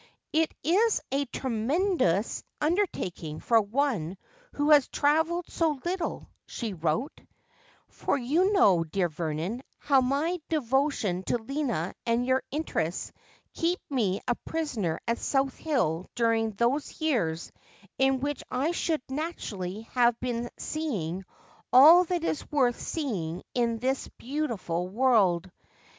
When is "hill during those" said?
15.57-16.99